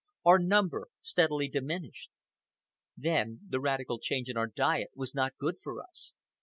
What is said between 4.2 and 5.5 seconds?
in our diet was not